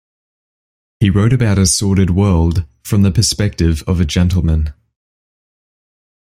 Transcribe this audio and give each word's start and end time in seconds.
He 0.99 1.11
wrote 1.11 1.31
about 1.31 1.59
a 1.59 1.67
sordid 1.67 2.09
world 2.09 2.65
from 2.81 3.03
the 3.03 3.11
perspective 3.11 3.83
of 3.85 4.01
a 4.01 4.03
gentleman. 4.03 4.73